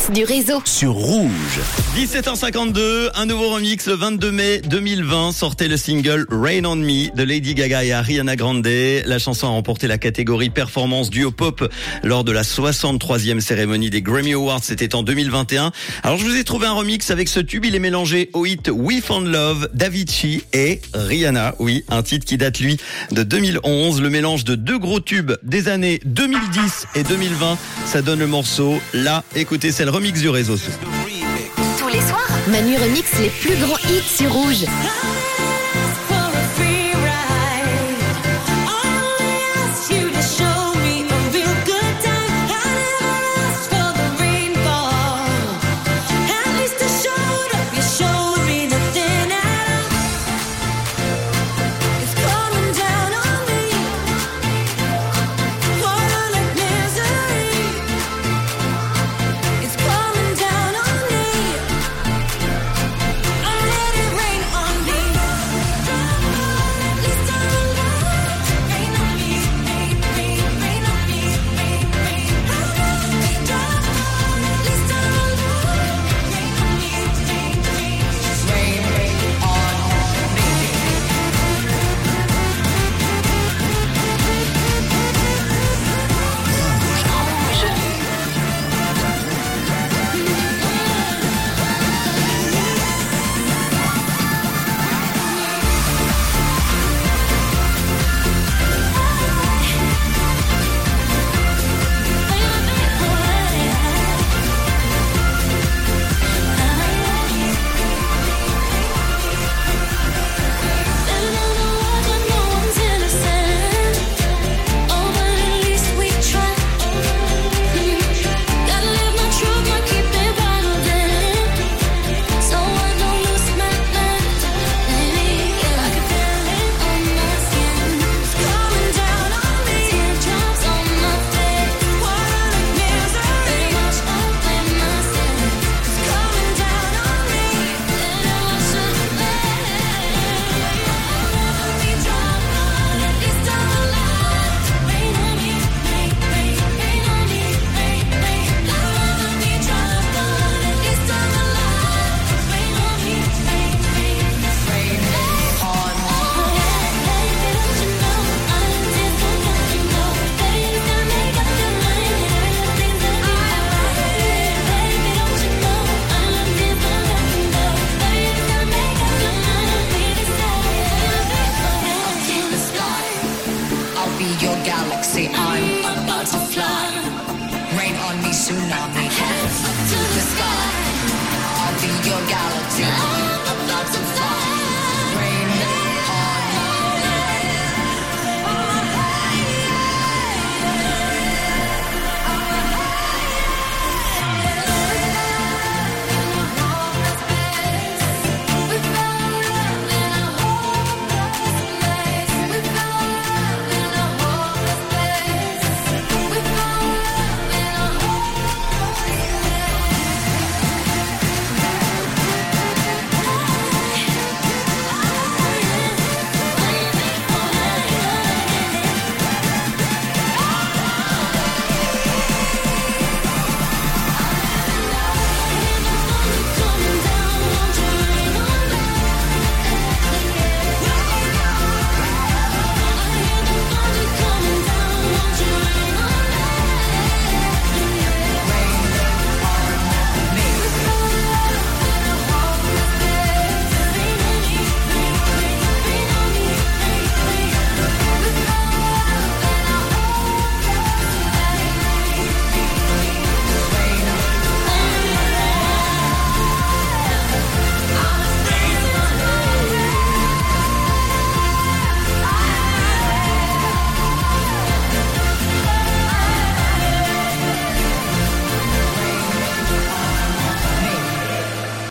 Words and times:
remix 0.00 0.10
du 0.10 0.24
réseau. 0.24 0.62
sur 0.64 0.92
Rouge. 0.92 1.60
17h52, 1.96 3.10
un 3.14 3.26
nouveau 3.26 3.50
remix 3.50 3.86
le 3.86 3.94
22 3.94 4.30
mai 4.30 4.60
2020 4.64 5.32
sortait 5.32 5.68
le 5.68 5.76
single 5.76 6.26
Rain 6.30 6.64
on 6.64 6.76
Me 6.76 7.14
de 7.14 7.22
Lady 7.22 7.54
Gaga 7.54 7.84
et 7.84 7.92
Ariana 7.92 8.36
Grande. 8.36 8.66
La 8.66 9.18
chanson 9.18 9.46
a 9.46 9.50
remporté 9.50 9.86
la 9.86 9.98
catégorie 9.98 10.50
performance 10.50 11.10
duo 11.10 11.30
pop 11.30 11.68
lors 12.02 12.24
de 12.24 12.32
la 12.32 12.42
63e 12.42 13.40
cérémonie 13.40 13.90
des 13.90 14.02
Grammy 14.02 14.32
Awards, 14.32 14.62
c'était 14.62 14.94
en 14.94 15.02
2021. 15.02 15.72
Alors 16.02 16.18
je 16.18 16.24
vous 16.24 16.36
ai 16.36 16.44
trouvé 16.44 16.66
un 16.66 16.72
remix 16.72 17.10
avec 17.10 17.28
ce 17.28 17.40
tube, 17.40 17.64
il 17.64 17.74
est 17.74 17.80
mélangé 17.80 18.30
au 18.32 18.46
hit 18.46 18.70
We 18.72 19.00
Found 19.02 19.26
Love 19.26 19.68
d'Avicii 19.74 20.44
et 20.52 20.80
Rihanna. 20.94 21.54
Oui, 21.58 21.84
un 21.88 22.02
titre 22.02 22.26
qui 22.26 22.38
date 22.38 22.60
lui 22.60 22.78
de 23.10 23.22
2011, 23.22 24.00
le 24.00 24.10
mélange 24.10 24.44
de 24.44 24.54
deux 24.54 24.78
gros 24.78 25.00
tubes 25.00 25.32
des 25.42 25.68
années 25.68 26.00
2010 26.04 26.86
et 26.94 27.02
2020, 27.02 27.58
ça 27.86 28.02
donne 28.02 28.20
le 28.20 28.26
morceau. 28.26 28.80
Là, 28.94 29.24
écoutez, 29.34 29.72
c'est 29.72 29.89
remix 29.90 30.20
du 30.20 30.28
réseau. 30.28 30.56
Tous 31.78 31.88
les 31.88 32.00
soirs, 32.00 32.30
Manu 32.48 32.76
remix 32.76 33.18
les 33.18 33.28
plus 33.28 33.56
grands 33.56 33.78
hits 33.88 34.02
sur 34.02 34.32
Rouge. 34.32 34.64